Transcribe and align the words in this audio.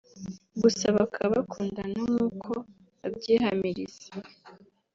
gusa 0.61 0.85
bakaba 0.97 1.33
bakundana 1.35 2.01
nk'uko 2.11 2.51
abyihamiriza 3.05 4.11